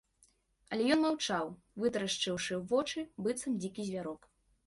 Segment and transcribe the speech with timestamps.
[0.75, 1.51] Але ён маўчаў,
[1.83, 4.21] вытарашчыўшы вочы, быццам дзікі звярок.